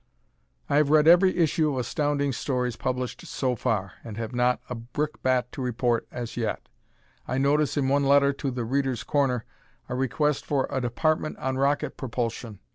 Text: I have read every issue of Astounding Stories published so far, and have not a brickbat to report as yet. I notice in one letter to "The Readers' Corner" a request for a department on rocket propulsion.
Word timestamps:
I 0.67 0.77
have 0.77 0.89
read 0.89 1.07
every 1.07 1.37
issue 1.37 1.69
of 1.73 1.77
Astounding 1.77 2.31
Stories 2.33 2.75
published 2.75 3.23
so 3.27 3.55
far, 3.55 3.91
and 4.03 4.17
have 4.17 4.33
not 4.33 4.59
a 4.67 4.73
brickbat 4.73 5.51
to 5.51 5.61
report 5.61 6.07
as 6.09 6.35
yet. 6.35 6.67
I 7.27 7.37
notice 7.37 7.77
in 7.77 7.87
one 7.87 8.05
letter 8.05 8.33
to 8.33 8.49
"The 8.49 8.65
Readers' 8.65 9.03
Corner" 9.03 9.45
a 9.87 9.93
request 9.93 10.43
for 10.43 10.65
a 10.71 10.81
department 10.81 11.37
on 11.37 11.59
rocket 11.59 11.97
propulsion. 11.97 12.57